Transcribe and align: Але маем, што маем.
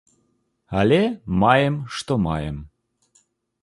Але 0.79 0.99
маем, 1.43 1.75
што 1.99 2.13
маем. 2.27 2.57